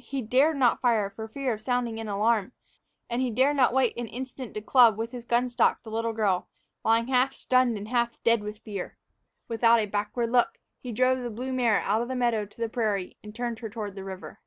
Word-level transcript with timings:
He 0.00 0.22
dared 0.22 0.56
not 0.56 0.80
fire 0.80 1.10
for 1.10 1.28
fear 1.28 1.52
of 1.52 1.60
sounding 1.60 2.00
an 2.00 2.08
alarm, 2.08 2.52
and 3.10 3.20
he 3.20 3.30
dared 3.30 3.56
not 3.56 3.74
wait 3.74 3.94
an 3.98 4.06
instant 4.06 4.54
to 4.54 4.62
club 4.62 4.96
with 4.96 5.12
his 5.12 5.26
gun 5.26 5.50
stock 5.50 5.82
the 5.82 5.90
little 5.90 6.14
girl, 6.14 6.48
lying 6.86 7.06
stunned 7.32 7.76
and 7.76 7.88
half 7.88 8.16
dead 8.24 8.42
with 8.42 8.60
fear. 8.60 8.96
Without 9.46 9.78
a 9.78 9.84
backward 9.84 10.32
look, 10.32 10.56
he 10.80 10.90
drove 10.90 11.18
the 11.18 11.28
blue 11.28 11.52
mare 11.52 11.80
out 11.80 12.00
of 12.00 12.08
the 12.08 12.14
meadow 12.16 12.46
to 12.46 12.58
the 12.58 12.70
prairie 12.70 13.18
and 13.22 13.34
turned 13.34 13.58
her 13.58 13.68
toward 13.68 13.94
the 13.94 14.04
river. 14.04 14.40